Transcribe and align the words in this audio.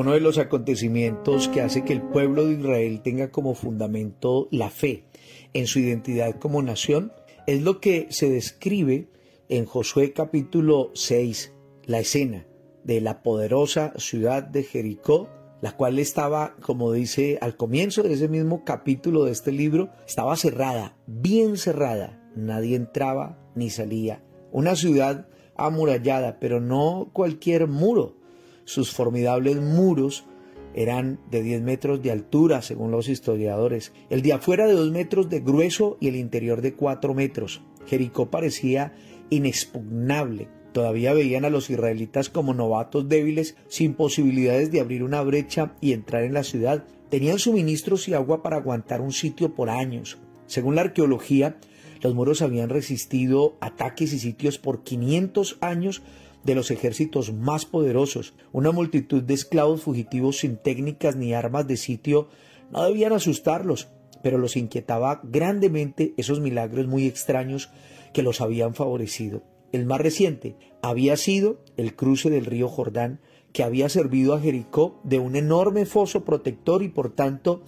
Uno 0.00 0.12
de 0.12 0.20
los 0.20 0.38
acontecimientos 0.38 1.48
que 1.48 1.60
hace 1.60 1.84
que 1.84 1.92
el 1.92 2.00
pueblo 2.00 2.46
de 2.46 2.54
Israel 2.54 3.02
tenga 3.02 3.30
como 3.30 3.52
fundamento 3.52 4.48
la 4.50 4.70
fe 4.70 5.04
en 5.52 5.66
su 5.66 5.78
identidad 5.78 6.36
como 6.38 6.62
nación 6.62 7.12
es 7.46 7.60
lo 7.60 7.82
que 7.82 8.06
se 8.08 8.30
describe 8.30 9.10
en 9.50 9.66
Josué 9.66 10.14
capítulo 10.14 10.90
6, 10.94 11.52
la 11.84 11.98
escena 11.98 12.46
de 12.82 13.02
la 13.02 13.22
poderosa 13.22 13.92
ciudad 13.98 14.42
de 14.42 14.62
Jericó, 14.62 15.28
la 15.60 15.76
cual 15.76 15.98
estaba, 15.98 16.56
como 16.62 16.92
dice 16.92 17.36
al 17.42 17.58
comienzo 17.58 18.02
de 18.02 18.14
ese 18.14 18.28
mismo 18.28 18.64
capítulo 18.64 19.26
de 19.26 19.32
este 19.32 19.52
libro, 19.52 19.90
estaba 20.08 20.34
cerrada, 20.36 20.96
bien 21.06 21.58
cerrada, 21.58 22.26
nadie 22.34 22.74
entraba 22.74 23.38
ni 23.54 23.68
salía. 23.68 24.24
Una 24.50 24.76
ciudad 24.76 25.28
amurallada, 25.56 26.38
pero 26.40 26.58
no 26.58 27.10
cualquier 27.12 27.66
muro. 27.66 28.16
Sus 28.70 28.92
formidables 28.92 29.56
muros 29.56 30.26
eran 30.74 31.18
de 31.28 31.42
10 31.42 31.62
metros 31.62 32.04
de 32.04 32.12
altura, 32.12 32.62
según 32.62 32.92
los 32.92 33.08
historiadores, 33.08 33.92
el 34.10 34.22
de 34.22 34.34
afuera 34.34 34.68
de 34.68 34.74
2 34.74 34.92
metros 34.92 35.28
de 35.28 35.40
grueso 35.40 35.96
y 36.00 36.06
el 36.06 36.14
interior 36.14 36.60
de 36.60 36.74
4 36.74 37.12
metros. 37.12 37.62
Jericó 37.88 38.30
parecía 38.30 38.92
inexpugnable. 39.28 40.46
Todavía 40.70 41.12
veían 41.14 41.44
a 41.44 41.50
los 41.50 41.68
israelitas 41.68 42.28
como 42.28 42.54
novatos 42.54 43.08
débiles, 43.08 43.56
sin 43.66 43.94
posibilidades 43.94 44.70
de 44.70 44.78
abrir 44.78 45.02
una 45.02 45.20
brecha 45.22 45.74
y 45.80 45.92
entrar 45.92 46.22
en 46.22 46.34
la 46.34 46.44
ciudad. 46.44 46.84
Tenían 47.08 47.40
suministros 47.40 48.06
y 48.06 48.14
agua 48.14 48.40
para 48.44 48.58
aguantar 48.58 49.00
un 49.00 49.10
sitio 49.10 49.52
por 49.56 49.68
años. 49.68 50.18
Según 50.46 50.76
la 50.76 50.82
arqueología, 50.82 51.56
los 52.02 52.14
muros 52.14 52.40
habían 52.40 52.68
resistido 52.68 53.56
ataques 53.60 54.12
y 54.12 54.20
sitios 54.20 54.58
por 54.58 54.84
500 54.84 55.58
años 55.60 56.02
de 56.44 56.54
los 56.54 56.70
ejércitos 56.70 57.32
más 57.32 57.66
poderosos. 57.66 58.34
Una 58.52 58.72
multitud 58.72 59.22
de 59.22 59.34
esclavos 59.34 59.82
fugitivos 59.82 60.38
sin 60.38 60.56
técnicas 60.56 61.16
ni 61.16 61.34
armas 61.34 61.66
de 61.66 61.76
sitio 61.76 62.28
no 62.70 62.84
debían 62.84 63.12
asustarlos, 63.12 63.88
pero 64.22 64.38
los 64.38 64.56
inquietaba 64.56 65.20
grandemente 65.24 66.14
esos 66.16 66.40
milagros 66.40 66.86
muy 66.86 67.06
extraños 67.06 67.70
que 68.12 68.22
los 68.22 68.40
habían 68.40 68.74
favorecido. 68.74 69.42
El 69.72 69.86
más 69.86 70.00
reciente 70.00 70.56
había 70.82 71.16
sido 71.16 71.60
el 71.76 71.94
cruce 71.94 72.30
del 72.30 72.46
río 72.46 72.68
Jordán, 72.68 73.20
que 73.52 73.62
había 73.62 73.88
servido 73.88 74.34
a 74.34 74.40
Jericó 74.40 75.00
de 75.04 75.18
un 75.18 75.36
enorme 75.36 75.84
foso 75.86 76.24
protector 76.24 76.82
y 76.82 76.88
por 76.88 77.12
tanto 77.12 77.62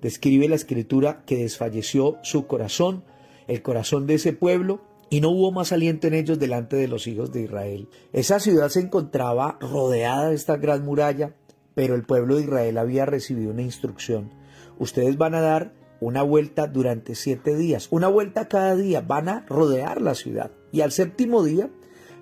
describe 0.00 0.48
la 0.48 0.54
escritura 0.54 1.24
que 1.26 1.36
desfalleció 1.36 2.18
su 2.22 2.46
corazón 2.46 3.04
el 3.46 3.62
corazón 3.62 4.06
de 4.06 4.14
ese 4.14 4.32
pueblo 4.32 4.80
y 5.14 5.20
no 5.20 5.30
hubo 5.30 5.52
más 5.52 5.70
aliento 5.70 6.08
en 6.08 6.14
ellos 6.14 6.40
delante 6.40 6.74
de 6.74 6.88
los 6.88 7.06
hijos 7.06 7.30
de 7.30 7.42
Israel. 7.42 7.88
Esa 8.12 8.40
ciudad 8.40 8.68
se 8.68 8.80
encontraba 8.80 9.58
rodeada 9.60 10.30
de 10.30 10.34
esta 10.34 10.56
gran 10.56 10.84
muralla, 10.84 11.36
pero 11.76 11.94
el 11.94 12.02
pueblo 12.02 12.34
de 12.34 12.42
Israel 12.42 12.78
había 12.78 13.06
recibido 13.06 13.52
una 13.52 13.62
instrucción. 13.62 14.32
Ustedes 14.76 15.16
van 15.16 15.36
a 15.36 15.40
dar 15.40 15.72
una 16.00 16.24
vuelta 16.24 16.66
durante 16.66 17.14
siete 17.14 17.54
días, 17.54 17.86
una 17.92 18.08
vuelta 18.08 18.48
cada 18.48 18.74
día, 18.74 19.02
van 19.02 19.28
a 19.28 19.46
rodear 19.46 20.02
la 20.02 20.16
ciudad. 20.16 20.50
Y 20.72 20.80
al 20.80 20.90
séptimo 20.90 21.44
día 21.44 21.70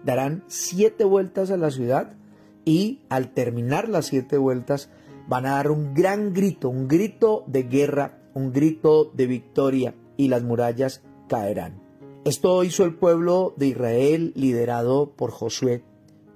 darán 0.05 0.45
siete 0.49 1.05
vueltas 1.05 1.51
a 1.51 1.57
la 1.57 1.71
ciudad 1.71 2.13
y 2.67 3.01
al 3.09 3.33
terminar 3.33 3.89
las 3.89 4.05
siete 4.05 4.37
vueltas 4.37 4.91
van 5.29 5.47
a 5.47 5.53
dar 5.53 5.71
un 5.71 5.95
gran 5.95 6.35
grito, 6.35 6.69
un 6.69 6.89
grito 6.89 7.43
de 7.47 7.63
guerra, 7.63 8.19
un 8.35 8.53
grito 8.53 9.11
de 9.15 9.27
victoria 9.27 9.95
y 10.19 10.29
las 10.29 10.43
murallas 10.43 11.03
caerán. 11.27 11.82
Esto 12.25 12.63
hizo 12.63 12.85
el 12.85 12.95
pueblo 12.95 13.53
de 13.57 13.67
Israel 13.67 14.33
liderado 14.37 15.17
por 15.17 15.33
Josué 15.33 15.83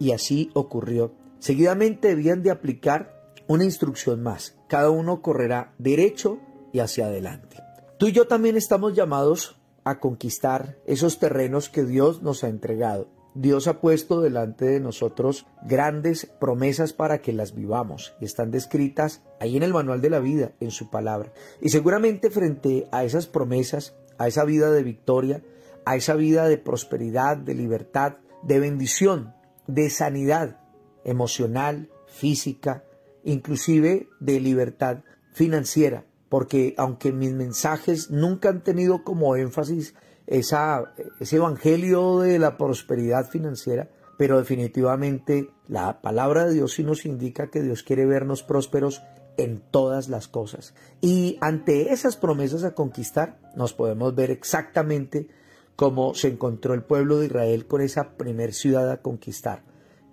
y 0.00 0.10
así 0.10 0.50
ocurrió. 0.52 1.14
Seguidamente 1.38 2.08
debían 2.08 2.42
de 2.42 2.50
aplicar 2.50 3.32
una 3.46 3.62
instrucción 3.62 4.20
más. 4.20 4.58
Cada 4.68 4.90
uno 4.90 5.22
correrá 5.22 5.74
derecho 5.78 6.40
y 6.72 6.80
hacia 6.80 7.06
adelante. 7.06 7.58
Tú 7.98 8.08
y 8.08 8.12
yo 8.12 8.26
también 8.26 8.56
estamos 8.56 8.94
llamados 8.94 9.60
a 9.84 10.00
conquistar 10.00 10.76
esos 10.86 11.20
terrenos 11.20 11.68
que 11.68 11.84
Dios 11.84 12.20
nos 12.20 12.42
ha 12.42 12.48
entregado. 12.48 13.06
Dios 13.36 13.68
ha 13.68 13.80
puesto 13.80 14.20
delante 14.20 14.64
de 14.64 14.80
nosotros 14.80 15.46
grandes 15.62 16.26
promesas 16.40 16.94
para 16.94 17.18
que 17.18 17.32
las 17.32 17.54
vivamos 17.54 18.14
y 18.20 18.24
están 18.24 18.50
descritas 18.50 19.22
ahí 19.38 19.56
en 19.56 19.62
el 19.62 19.72
manual 19.72 20.00
de 20.00 20.10
la 20.10 20.18
vida, 20.18 20.50
en 20.58 20.72
su 20.72 20.90
palabra. 20.90 21.32
Y 21.60 21.68
seguramente 21.68 22.30
frente 22.30 22.88
a 22.90 23.04
esas 23.04 23.28
promesas 23.28 23.94
a 24.18 24.26
esa 24.28 24.44
vida 24.44 24.70
de 24.70 24.82
victoria, 24.82 25.42
a 25.86 25.96
esa 25.96 26.14
vida 26.14 26.48
de 26.48 26.58
prosperidad, 26.58 27.38
de 27.38 27.54
libertad, 27.54 28.16
de 28.42 28.60
bendición, 28.60 29.34
de 29.66 29.88
sanidad 29.88 30.60
emocional, 31.04 31.88
física, 32.06 32.84
inclusive 33.24 34.08
de 34.20 34.40
libertad 34.40 35.04
financiera, 35.32 36.04
porque 36.28 36.74
aunque 36.76 37.12
mis 37.12 37.32
mensajes 37.32 38.10
nunca 38.10 38.48
han 38.48 38.62
tenido 38.62 39.04
como 39.04 39.36
énfasis 39.36 39.94
ese 40.26 41.36
evangelio 41.36 42.18
de 42.18 42.40
la 42.40 42.58
prosperidad 42.58 43.28
financiera, 43.30 43.88
pero 44.18 44.38
definitivamente 44.38 45.50
la 45.68 46.00
palabra 46.00 46.46
de 46.46 46.54
Dios 46.54 46.72
sí 46.74 46.82
nos 46.82 47.06
indica 47.06 47.48
que 47.48 47.62
Dios 47.62 47.84
quiere 47.84 48.06
vernos 48.06 48.42
prósperos 48.42 49.02
en 49.36 49.62
todas 49.70 50.08
las 50.08 50.26
cosas. 50.26 50.74
Y 51.00 51.38
ante 51.40 51.92
esas 51.92 52.16
promesas 52.16 52.64
a 52.64 52.74
conquistar, 52.74 53.38
nos 53.54 53.72
podemos 53.72 54.14
ver 54.16 54.30
exactamente 54.32 55.28
cómo 55.76 56.14
se 56.14 56.28
encontró 56.28 56.74
el 56.74 56.82
pueblo 56.82 57.18
de 57.18 57.26
Israel 57.26 57.66
con 57.66 57.82
esa 57.82 58.16
primer 58.16 58.54
ciudad 58.54 58.90
a 58.90 59.02
conquistar. 59.02 59.62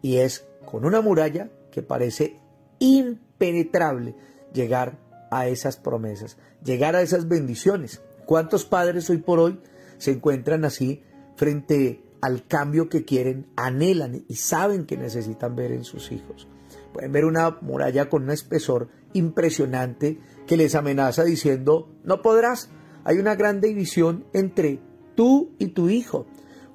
Y 0.02 0.18
es 0.18 0.46
con 0.66 0.86
una 0.86 1.02
muralla 1.02 1.50
que 1.72 1.82
parece 1.82 2.38
impenetrable 2.80 4.16
llegar 4.54 5.00
a 5.32 5.48
esas 5.48 5.78
promesas, 5.78 6.38
llegar 6.64 6.96
a 6.96 7.02
esas 7.02 7.28
bendiciones. 7.28 8.02
¿Cuántos 8.26 8.66
padres 8.66 9.10
hoy 9.10 9.18
por 9.18 9.40
hoy 9.40 9.60
se 9.98 10.12
encuentran 10.12 10.66
así 10.66 11.02
frente 11.36 12.04
al 12.22 12.46
cambio 12.46 12.90
que 12.90 13.06
quieren, 13.06 13.48
anhelan 13.56 14.24
y 14.28 14.36
saben 14.36 14.86
que 14.86 14.98
necesitan 14.98 15.56
ver 15.56 15.72
en 15.72 15.86
sus 15.86 16.12
hijos? 16.12 16.48
Pueden 16.94 17.12
ver 17.12 17.26
una 17.26 17.58
muralla 17.62 18.10
con 18.10 18.24
un 18.24 18.32
espesor 18.32 18.90
impresionante 19.14 20.20
que 20.46 20.58
les 20.58 20.76
amenaza 20.76 21.24
diciendo, 21.24 21.90
no 22.04 22.22
podrás, 22.22 22.70
hay 23.04 23.18
una 23.18 23.36
gran 23.36 23.62
división 23.62 24.26
entre 24.34 24.80
tú 25.16 25.52
y 25.60 25.68
tu 25.68 25.90
hijo. 25.90 26.26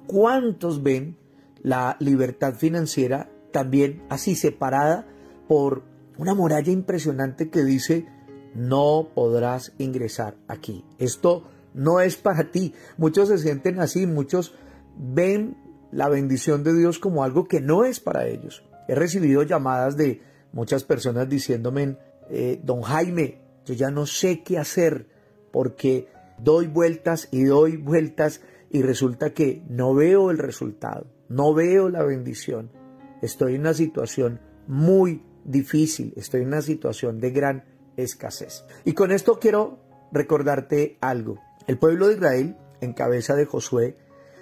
¿Cuántos 0.07 0.83
ven 0.83 1.17
la 1.61 1.97
libertad 1.99 2.55
financiera 2.55 3.29
también 3.51 4.03
así 4.09 4.35
separada 4.35 5.07
por 5.47 5.83
una 6.17 6.33
muralla 6.33 6.71
impresionante 6.71 7.49
que 7.49 7.63
dice, 7.63 8.07
no 8.55 9.09
podrás 9.13 9.73
ingresar 9.77 10.35
aquí? 10.47 10.83
Esto 10.97 11.43
no 11.73 11.99
es 11.99 12.15
para 12.17 12.51
ti. 12.51 12.73
Muchos 12.97 13.29
se 13.29 13.37
sienten 13.37 13.79
así, 13.79 14.07
muchos 14.07 14.55
ven 14.97 15.57
la 15.91 16.09
bendición 16.09 16.63
de 16.63 16.75
Dios 16.75 16.99
como 16.99 17.23
algo 17.23 17.47
que 17.47 17.61
no 17.61 17.85
es 17.85 17.99
para 17.99 18.27
ellos. 18.27 18.63
He 18.87 18.95
recibido 18.95 19.43
llamadas 19.43 19.97
de 19.97 20.21
muchas 20.51 20.83
personas 20.83 21.29
diciéndome, 21.29 21.97
eh, 22.29 22.59
don 22.63 22.81
Jaime, 22.81 23.41
yo 23.65 23.73
ya 23.73 23.91
no 23.91 24.05
sé 24.05 24.41
qué 24.43 24.57
hacer 24.57 25.07
porque 25.51 26.07
doy 26.43 26.67
vueltas 26.67 27.27
y 27.31 27.43
doy 27.43 27.77
vueltas 27.77 28.41
y 28.69 28.81
resulta 28.81 29.33
que 29.33 29.63
no 29.69 29.93
veo 29.93 30.31
el 30.31 30.37
resultado, 30.37 31.07
no 31.27 31.53
veo 31.53 31.89
la 31.89 32.03
bendición. 32.03 32.71
Estoy 33.21 33.55
en 33.55 33.61
una 33.61 33.73
situación 33.73 34.39
muy 34.67 35.23
difícil, 35.43 36.13
estoy 36.15 36.41
en 36.41 36.47
una 36.47 36.61
situación 36.61 37.19
de 37.19 37.31
gran 37.31 37.65
escasez. 37.97 38.63
Y 38.85 38.93
con 38.93 39.11
esto 39.11 39.39
quiero 39.39 39.79
recordarte 40.11 40.97
algo. 41.01 41.39
El 41.67 41.77
pueblo 41.77 42.07
de 42.07 42.15
Israel, 42.15 42.57
en 42.81 42.93
cabeza 42.93 43.35
de 43.35 43.45
Josué, 43.45 43.97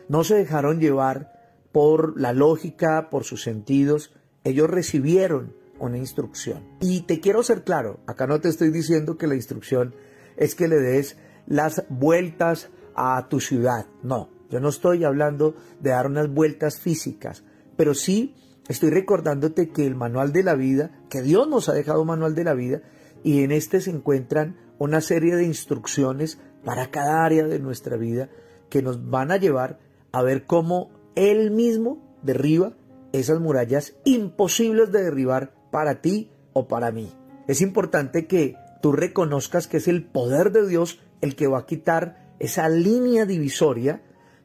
no 0.10 0.24
se 0.24 0.36
dejaron 0.36 0.80
llevar 0.80 1.34
por 1.72 2.20
la 2.20 2.34
lógica, 2.34 3.10
por 3.10 3.24
sus 3.24 3.44
sentidos, 3.44 4.14
ellos 4.44 4.70
recibieron 4.70 5.56
una 5.80 5.98
instrucción. 5.98 6.64
Y 6.80 7.02
te 7.02 7.20
quiero 7.20 7.44
ser 7.44 7.64
claro, 7.64 8.00
acá 8.08 8.28
no 8.28 8.40
te 8.40 8.50
estoy 8.50 8.72
diciendo 8.72 9.18
que 9.18 9.28
la 9.28 9.36
instrucción 9.36 9.94
es 10.38 10.56
que 10.56 10.68
le 10.68 10.78
des 10.78 11.18
las 11.48 11.84
vueltas 11.90 12.70
a 12.96 13.28
tu 13.30 13.40
ciudad. 13.40 13.88
No, 14.04 14.30
yo 14.50 14.60
no 14.60 14.70
estoy 14.70 15.04
hablando 15.04 15.56
de 15.80 15.92
dar 15.92 16.08
unas 16.08 16.30
vueltas 16.30 16.80
físicas, 16.80 17.44
pero 17.76 17.94
sí 17.94 18.36
estoy 18.68 18.90
recordándote 18.90 19.70
que 19.70 19.86
el 19.86 19.96
manual 19.96 20.34
de 20.34 20.44
la 20.44 20.56
vida, 20.56 20.92
que 21.10 21.22
Dios 21.22 21.48
nos 21.48 21.70
ha 21.70 21.74
dejado 21.74 22.02
un 22.02 22.08
manual 22.08 22.36
de 22.36 22.44
la 22.44 22.54
vida, 22.54 22.82
y 23.24 23.44
en 23.44 23.52
este 23.52 23.82
se 23.82 23.92
encuentran 23.92 24.58
una 24.78 25.02
serie 25.02 25.36
de 25.36 25.46
instrucciones 25.46 26.40
para 26.64 26.92
cada 26.92 27.26
área 27.26 27.46
de 27.48 27.60
nuestra 27.60 27.98
vida 27.98 28.30
que 28.70 28.82
nos 28.82 29.10
van 29.10 29.32
a 29.32 29.38
llevar 29.38 29.80
a 30.12 30.22
ver 30.22 30.46
cómo 30.46 30.92
Él 31.16 31.52
mismo 31.52 32.18
derriba 32.22 32.74
esas 33.14 33.40
murallas 33.40 33.96
imposibles 34.04 34.92
de 34.92 35.04
derribar 35.04 35.54
para 35.72 36.02
ti 36.02 36.32
o 36.54 36.68
para 36.68 36.92
mí. 36.92 37.12
Es 37.48 37.62
importante 37.62 38.28
que 38.28 38.56
tú 38.82 38.92
reconozcas 38.92 39.68
que 39.68 39.78
es 39.78 39.88
el 39.88 40.06
poder 40.06 40.52
de 40.52 40.68
Dios 40.68 41.00
el 41.22 41.36
que 41.36 41.48
va 41.48 41.60
a 41.60 41.66
quitar 41.66 42.36
esa 42.40 42.70
línea 42.70 43.26
divisoria 43.26 44.02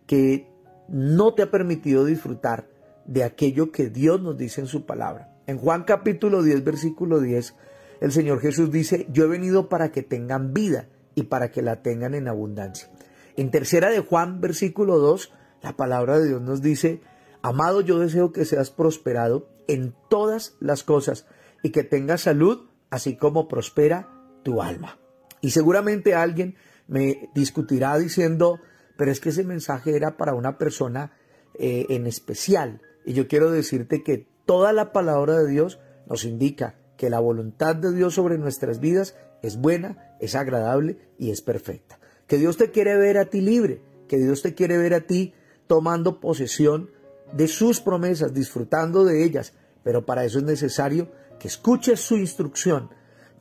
que 0.07 0.49
no 0.89 1.35
te 1.35 1.43
ha 1.43 1.51
permitido 1.51 2.05
disfrutar 2.05 2.69
de 3.07 3.25
aquello 3.25 3.73
que 3.73 3.89
Dios 3.89 4.21
nos 4.21 4.37
dice 4.37 4.61
en 4.61 4.67
su 4.67 4.87
palabra. 4.87 5.35
En 5.47 5.59
Juan 5.59 5.85
capítulo 5.85 6.43
10, 6.43 6.65
versículo 6.65 7.21
10, 7.21 7.55
el 8.01 8.13
Señor 8.13 8.41
Jesús 8.41 8.71
dice, 8.71 9.07
yo 9.11 9.25
he 9.25 9.29
venido 9.29 9.69
para 9.69 9.93
que 9.93 10.03
tengan 10.03 10.53
vida 10.53 10.89
y 11.15 11.25
para 11.25 11.51
que 11.51 11.63
la 11.63 11.83
tengan 11.83 12.15
en 12.15 12.29
abundancia. 12.29 12.89
En 13.37 13.51
tercera 13.51 13.91
de 13.91 14.01
Juan, 14.01 14.41
versículo 14.41 14.99
2, 14.99 15.33
la 15.63 15.77
palabra 15.77 16.19
de 16.19 16.29
Dios 16.29 16.43
nos 16.43 16.63
dice, 16.63 17.01
amado, 17.43 17.81
yo 17.81 17.99
deseo 17.99 18.33
que 18.33 18.45
seas 18.45 18.71
prosperado 18.71 19.49
en 19.69 19.95
todas 20.09 20.57
las 20.61 20.83
cosas 20.83 21.27
y 21.63 21.71
que 21.71 21.85
tengas 21.85 22.23
salud, 22.23 22.69
así 22.91 23.17
como 23.17 23.49
prospera 23.49 24.09
tu 24.43 24.63
alma. 24.63 25.02
Y 25.43 25.50
seguramente 25.50 26.15
alguien 26.15 26.56
me 26.87 27.29
discutirá 27.35 27.99
diciendo, 27.99 28.61
pero 28.97 29.11
es 29.11 29.21
que 29.21 29.29
ese 29.29 29.44
mensaje 29.44 29.94
era 29.94 30.17
para 30.17 30.35
una 30.35 30.56
persona 30.56 31.12
eh, 31.59 31.87
en 31.91 32.06
especial. 32.06 32.81
Y 33.05 33.12
yo 33.12 33.29
quiero 33.29 33.50
decirte 33.50 34.03
que 34.03 34.27
toda 34.47 34.73
la 34.73 34.93
palabra 34.93 35.39
de 35.39 35.50
Dios 35.50 35.79
nos 36.09 36.25
indica 36.25 36.77
que 36.97 37.11
la 37.11 37.21
voluntad 37.21 37.77
de 37.77 37.93
Dios 37.93 38.15
sobre 38.15 38.39
nuestras 38.39 38.81
vidas 38.81 39.17
es 39.43 39.56
buena, 39.56 40.17
es 40.21 40.35
agradable 40.35 40.99
y 41.19 41.31
es 41.31 41.43
perfecta. 41.43 41.99
Que 42.27 42.39
Dios 42.39 42.56
te 42.56 42.71
quiere 42.71 42.97
ver 42.97 43.19
a 43.19 43.27
ti 43.27 43.41
libre, 43.41 43.83
que 44.09 44.19
Dios 44.19 44.43
te 44.43 44.55
quiere 44.55 44.79
ver 44.79 44.94
a 44.94 45.00
ti 45.00 45.35
tomando 45.67 46.21
posesión 46.21 46.91
de 47.33 47.49
sus 47.49 47.81
promesas, 47.81 48.33
disfrutando 48.33 49.05
de 49.05 49.25
ellas, 49.25 49.55
pero 49.83 50.06
para 50.06 50.25
eso 50.25 50.39
es 50.39 50.44
necesario 50.44 51.11
que 51.41 51.49
escuches 51.49 52.00
su 52.00 52.17
instrucción, 52.17 52.91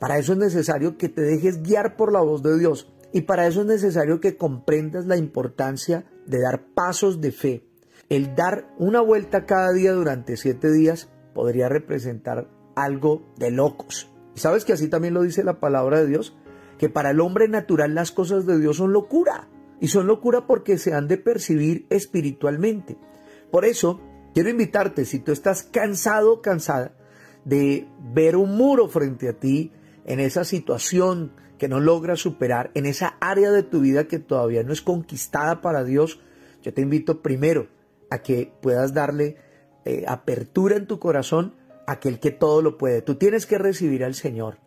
para 0.02 0.18
eso 0.18 0.32
es 0.32 0.38
necesario 0.40 0.98
que 0.98 1.08
te 1.08 1.22
dejes 1.22 1.62
guiar 1.62 1.94
por 1.94 2.12
la 2.12 2.20
voz 2.20 2.42
de 2.42 2.58
Dios 2.58 2.92
y 3.12 3.20
para 3.20 3.46
eso 3.46 3.60
es 3.60 3.68
necesario 3.68 4.20
que 4.20 4.36
comprendas 4.36 5.06
la 5.06 5.16
importancia 5.16 6.06
de 6.26 6.40
dar 6.40 6.64
pasos 6.74 7.20
de 7.20 7.30
fe. 7.30 7.68
El 8.08 8.34
dar 8.34 8.66
una 8.78 9.00
vuelta 9.00 9.46
cada 9.46 9.72
día 9.72 9.92
durante 9.92 10.36
siete 10.36 10.72
días 10.72 11.08
podría 11.34 11.68
representar 11.68 12.50
algo 12.74 13.32
de 13.36 13.52
locos. 13.52 14.10
¿Y 14.34 14.40
sabes 14.40 14.64
que 14.64 14.72
así 14.72 14.88
también 14.88 15.14
lo 15.14 15.22
dice 15.22 15.44
la 15.44 15.60
palabra 15.60 16.00
de 16.00 16.08
Dios? 16.08 16.36
Que 16.78 16.88
para 16.88 17.10
el 17.10 17.20
hombre 17.20 17.46
natural 17.46 17.94
las 17.94 18.10
cosas 18.10 18.44
de 18.44 18.58
Dios 18.58 18.78
son 18.78 18.92
locura. 18.92 19.50
Y 19.78 19.86
son 19.86 20.08
locura 20.08 20.48
porque 20.48 20.78
se 20.78 20.94
han 20.94 21.06
de 21.06 21.16
percibir 21.16 21.86
espiritualmente. 21.90 22.98
Por 23.52 23.64
eso, 23.64 24.00
quiero 24.34 24.50
invitarte, 24.50 25.04
si 25.04 25.20
tú 25.20 25.30
estás 25.30 25.62
cansado 25.62 26.32
o 26.32 26.42
cansada 26.42 26.96
de 27.44 27.86
ver 28.12 28.34
un 28.34 28.56
muro 28.56 28.88
frente 28.88 29.28
a 29.28 29.38
ti, 29.38 29.70
en 30.04 30.20
esa 30.20 30.44
situación 30.44 31.32
que 31.58 31.68
no 31.68 31.80
logras 31.80 32.20
superar, 32.20 32.70
en 32.74 32.86
esa 32.86 33.16
área 33.20 33.50
de 33.52 33.62
tu 33.62 33.80
vida 33.80 34.08
que 34.08 34.18
todavía 34.18 34.64
no 34.64 34.72
es 34.72 34.82
conquistada 34.82 35.60
para 35.60 35.84
Dios, 35.84 36.20
yo 36.62 36.74
te 36.74 36.82
invito 36.82 37.22
primero 37.22 37.68
a 38.10 38.18
que 38.18 38.52
puedas 38.60 38.94
darle 38.94 39.36
eh, 39.84 40.04
apertura 40.08 40.76
en 40.76 40.86
tu 40.86 40.98
corazón 40.98 41.54
a 41.86 41.92
aquel 41.92 42.18
que 42.18 42.30
todo 42.30 42.62
lo 42.62 42.78
puede. 42.78 43.02
Tú 43.02 43.14
tienes 43.14 43.46
que 43.46 43.58
recibir 43.58 44.04
al 44.04 44.14
Señor. 44.14 44.58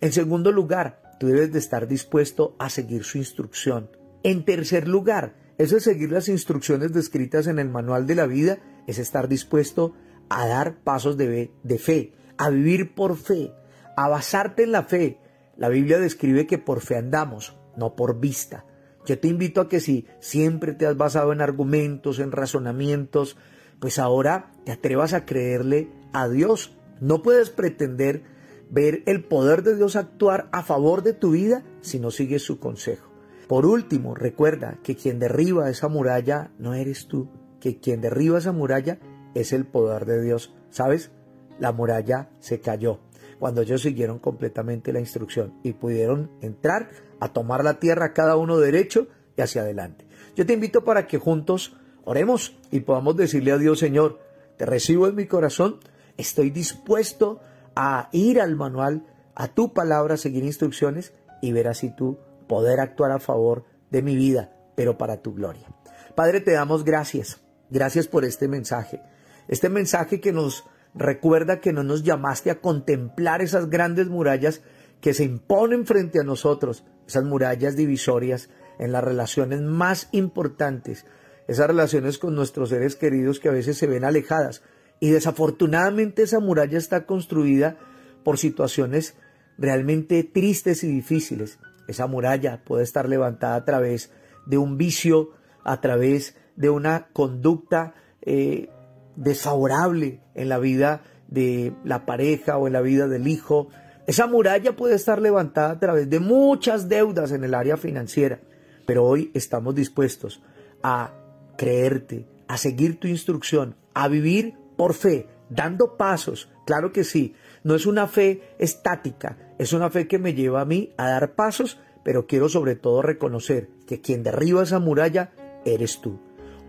En 0.00 0.12
segundo 0.12 0.52
lugar, 0.52 1.16
tú 1.18 1.28
debes 1.28 1.52
de 1.52 1.58
estar 1.58 1.88
dispuesto 1.88 2.54
a 2.58 2.68
seguir 2.68 3.04
su 3.04 3.18
instrucción. 3.18 3.90
En 4.22 4.44
tercer 4.44 4.88
lugar, 4.88 5.36
eso 5.58 5.76
es 5.76 5.84
seguir 5.84 6.12
las 6.12 6.28
instrucciones 6.28 6.92
descritas 6.92 7.46
en 7.46 7.58
el 7.58 7.68
manual 7.68 8.06
de 8.06 8.14
la 8.14 8.26
vida, 8.26 8.58
es 8.86 8.98
estar 8.98 9.28
dispuesto 9.28 9.94
a 10.28 10.46
dar 10.46 10.82
pasos 10.82 11.16
de 11.16 11.78
fe, 11.78 12.12
a 12.36 12.50
vivir 12.50 12.94
por 12.94 13.16
fe, 13.16 13.52
a 13.96 14.08
basarte 14.08 14.64
en 14.64 14.72
la 14.72 14.84
fe. 14.84 15.18
La 15.56 15.68
Biblia 15.68 15.98
describe 15.98 16.46
que 16.46 16.58
por 16.58 16.80
fe 16.80 16.96
andamos, 16.96 17.56
no 17.76 17.94
por 17.94 18.20
vista. 18.20 18.64
Yo 19.04 19.18
te 19.18 19.28
invito 19.28 19.60
a 19.60 19.68
que 19.68 19.80
si 19.80 20.06
siempre 20.20 20.72
te 20.72 20.86
has 20.86 20.96
basado 20.96 21.32
en 21.32 21.40
argumentos, 21.40 22.18
en 22.18 22.32
razonamientos, 22.32 23.36
pues 23.80 23.98
ahora 23.98 24.52
te 24.64 24.72
atrevas 24.72 25.12
a 25.12 25.24
creerle 25.24 25.90
a 26.12 26.28
Dios. 26.28 26.76
No 27.00 27.22
puedes 27.22 27.50
pretender 27.50 28.22
ver 28.70 29.02
el 29.06 29.24
poder 29.24 29.62
de 29.62 29.76
Dios 29.76 29.96
actuar 29.96 30.48
a 30.52 30.62
favor 30.62 31.02
de 31.02 31.12
tu 31.12 31.32
vida 31.32 31.64
si 31.80 31.98
no 31.98 32.10
sigues 32.10 32.42
su 32.42 32.60
consejo. 32.60 33.10
Por 33.48 33.66
último, 33.66 34.14
recuerda 34.14 34.78
que 34.82 34.96
quien 34.96 35.18
derriba 35.18 35.68
esa 35.68 35.88
muralla 35.88 36.52
no 36.58 36.74
eres 36.74 37.08
tú, 37.08 37.28
que 37.60 37.80
quien 37.80 38.00
derriba 38.00 38.38
esa 38.38 38.52
muralla 38.52 38.98
es 39.34 39.52
el 39.52 39.66
poder 39.66 40.06
de 40.06 40.22
Dios. 40.22 40.54
¿Sabes? 40.70 41.10
La 41.58 41.72
muralla 41.72 42.30
se 42.38 42.60
cayó 42.60 43.00
cuando 43.42 43.62
ellos 43.62 43.82
siguieron 43.82 44.20
completamente 44.20 44.92
la 44.92 45.00
instrucción 45.00 45.58
y 45.64 45.72
pudieron 45.72 46.30
entrar 46.42 46.90
a 47.18 47.32
tomar 47.32 47.64
la 47.64 47.80
tierra 47.80 48.12
cada 48.12 48.36
uno 48.36 48.58
derecho 48.58 49.08
y 49.36 49.40
hacia 49.40 49.62
adelante. 49.62 50.06
Yo 50.36 50.46
te 50.46 50.52
invito 50.52 50.84
para 50.84 51.08
que 51.08 51.18
juntos 51.18 51.76
oremos 52.04 52.56
y 52.70 52.78
podamos 52.78 53.16
decirle 53.16 53.50
a 53.50 53.58
Dios, 53.58 53.80
Señor, 53.80 54.20
te 54.56 54.64
recibo 54.64 55.08
en 55.08 55.16
mi 55.16 55.26
corazón, 55.26 55.80
estoy 56.16 56.50
dispuesto 56.50 57.40
a 57.74 58.10
ir 58.12 58.40
al 58.40 58.54
manual, 58.54 59.08
a 59.34 59.48
tu 59.48 59.72
palabra, 59.72 60.16
seguir 60.16 60.44
instrucciones 60.44 61.12
y 61.40 61.50
ver 61.50 61.66
así 61.66 61.90
tú 61.90 62.20
poder 62.46 62.78
actuar 62.78 63.10
a 63.10 63.18
favor 63.18 63.64
de 63.90 64.02
mi 64.02 64.14
vida, 64.14 64.52
pero 64.76 64.96
para 64.98 65.20
tu 65.20 65.34
gloria. 65.34 65.66
Padre, 66.14 66.42
te 66.42 66.52
damos 66.52 66.84
gracias, 66.84 67.40
gracias 67.70 68.06
por 68.06 68.24
este 68.24 68.46
mensaje, 68.46 69.02
este 69.48 69.68
mensaje 69.68 70.20
que 70.20 70.30
nos 70.30 70.64
Recuerda 70.94 71.60
que 71.60 71.72
no 71.72 71.82
nos 71.82 72.02
llamaste 72.02 72.50
a 72.50 72.60
contemplar 72.60 73.40
esas 73.40 73.70
grandes 73.70 74.08
murallas 74.08 74.62
que 75.00 75.14
se 75.14 75.24
imponen 75.24 75.86
frente 75.86 76.20
a 76.20 76.24
nosotros, 76.24 76.84
esas 77.06 77.24
murallas 77.24 77.76
divisorias 77.76 78.50
en 78.78 78.92
las 78.92 79.02
relaciones 79.02 79.60
más 79.62 80.08
importantes, 80.12 81.06
esas 81.48 81.66
relaciones 81.66 82.18
con 82.18 82.34
nuestros 82.34 82.68
seres 82.68 82.96
queridos 82.96 83.40
que 83.40 83.48
a 83.48 83.52
veces 83.52 83.78
se 83.78 83.86
ven 83.86 84.04
alejadas. 84.04 84.62
Y 85.00 85.10
desafortunadamente 85.10 86.22
esa 86.22 86.40
muralla 86.40 86.78
está 86.78 87.06
construida 87.06 87.76
por 88.22 88.38
situaciones 88.38 89.16
realmente 89.58 90.22
tristes 90.24 90.84
y 90.84 90.88
difíciles. 90.88 91.58
Esa 91.88 92.06
muralla 92.06 92.62
puede 92.64 92.84
estar 92.84 93.08
levantada 93.08 93.56
a 93.56 93.64
través 93.64 94.12
de 94.46 94.58
un 94.58 94.78
vicio, 94.78 95.30
a 95.64 95.80
través 95.80 96.36
de 96.56 96.70
una 96.70 97.08
conducta 97.12 97.94
eh, 98.22 98.68
desfavorable 99.16 100.20
en 100.34 100.48
la 100.48 100.58
vida 100.58 101.02
de 101.28 101.72
la 101.84 102.04
pareja 102.04 102.58
o 102.58 102.66
en 102.66 102.74
la 102.74 102.80
vida 102.80 103.08
del 103.08 103.26
hijo. 103.26 103.68
Esa 104.06 104.26
muralla 104.26 104.76
puede 104.76 104.94
estar 104.94 105.20
levantada 105.20 105.70
a 105.70 105.78
través 105.78 106.10
de 106.10 106.20
muchas 106.20 106.88
deudas 106.88 107.32
en 107.32 107.44
el 107.44 107.54
área 107.54 107.76
financiera, 107.76 108.40
pero 108.86 109.04
hoy 109.04 109.30
estamos 109.34 109.74
dispuestos 109.74 110.42
a 110.82 111.12
creerte, 111.56 112.26
a 112.48 112.56
seguir 112.56 112.98
tu 112.98 113.08
instrucción, 113.08 113.76
a 113.94 114.08
vivir 114.08 114.54
por 114.76 114.94
fe, 114.94 115.28
dando 115.48 115.96
pasos. 115.96 116.50
Claro 116.66 116.92
que 116.92 117.04
sí, 117.04 117.34
no 117.62 117.74
es 117.74 117.86
una 117.86 118.06
fe 118.08 118.42
estática, 118.58 119.54
es 119.58 119.72
una 119.72 119.90
fe 119.90 120.08
que 120.08 120.18
me 120.18 120.34
lleva 120.34 120.60
a 120.60 120.66
mí 120.66 120.92
a 120.96 121.08
dar 121.08 121.34
pasos, 121.34 121.78
pero 122.04 122.26
quiero 122.26 122.48
sobre 122.48 122.74
todo 122.74 123.02
reconocer 123.02 123.68
que 123.86 124.00
quien 124.00 124.22
derriba 124.22 124.64
esa 124.64 124.80
muralla 124.80 125.30
eres 125.64 126.00
tú. 126.00 126.18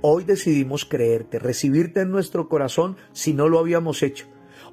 Hoy 0.06 0.26
decidimos 0.26 0.84
creerte, 0.84 1.40
recibirte 1.40 2.02
en 2.02 2.12
nuestro 2.12 2.50
corazón 2.50 2.98
si 3.14 3.34
no 3.34 3.48
lo 3.48 3.58
habíamos 3.58 4.04
hecho. 4.04 4.26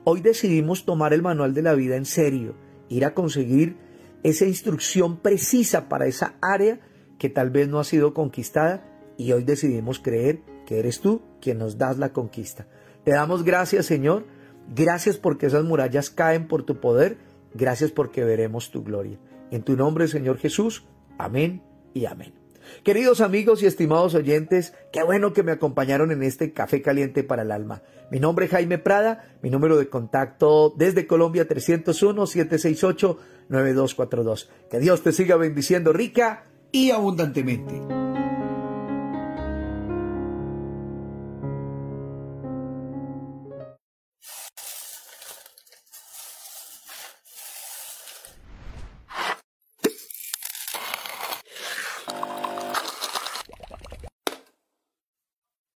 Hoy 0.02 0.22
decidimos 0.22 0.84
tomar 0.84 1.12
el 1.12 1.22
manual 1.22 1.54
de 1.54 1.62
la 1.62 1.74
vida 1.74 1.94
en 1.94 2.04
serio, 2.04 2.56
ir 2.88 3.04
a 3.04 3.14
conseguir 3.14 3.76
esa 4.24 4.44
instrucción 4.44 5.18
precisa 5.18 5.88
para 5.88 6.08
esa 6.08 6.34
área 6.42 6.80
que 7.16 7.28
tal 7.28 7.50
vez 7.50 7.68
no 7.68 7.78
ha 7.78 7.84
sido 7.84 8.12
conquistada 8.12 8.84
y 9.16 9.30
hoy 9.30 9.44
decidimos 9.44 10.00
creer 10.00 10.42
que 10.66 10.80
eres 10.80 11.00
tú 11.00 11.22
quien 11.40 11.58
nos 11.58 11.78
das 11.78 11.96
la 11.96 12.12
conquista. 12.12 12.66
Te 13.04 13.12
damos 13.12 13.44
gracias 13.44 13.86
Señor, 13.86 14.26
gracias 14.74 15.16
porque 15.16 15.46
esas 15.46 15.62
murallas 15.62 16.10
caen 16.10 16.48
por 16.48 16.64
tu 16.64 16.80
poder, 16.80 17.18
gracias 17.54 17.92
porque 17.92 18.24
veremos 18.24 18.72
tu 18.72 18.82
gloria. 18.82 19.20
En 19.52 19.62
tu 19.62 19.76
nombre 19.76 20.08
Señor 20.08 20.38
Jesús, 20.38 20.88
amén 21.18 21.62
y 21.94 22.06
amén. 22.06 22.34
Queridos 22.84 23.20
amigos 23.20 23.62
y 23.62 23.66
estimados 23.66 24.14
oyentes, 24.14 24.74
qué 24.92 25.02
bueno 25.02 25.32
que 25.32 25.42
me 25.42 25.50
acompañaron 25.52 26.12
en 26.12 26.22
este 26.22 26.52
café 26.52 26.82
caliente 26.82 27.24
para 27.24 27.42
el 27.42 27.52
alma. 27.52 27.82
Mi 28.10 28.20
nombre 28.20 28.46
es 28.46 28.52
Jaime 28.52 28.78
Prada, 28.78 29.36
mi 29.42 29.50
número 29.50 29.76
de 29.76 29.88
contacto 29.88 30.72
desde 30.76 31.06
Colombia 31.06 31.46
301-768-9242. 31.48 34.48
Que 34.70 34.80
Dios 34.80 35.02
te 35.02 35.12
siga 35.12 35.36
bendiciendo 35.36 35.92
rica 35.92 36.46
y 36.72 36.90
abundantemente. 36.90 37.89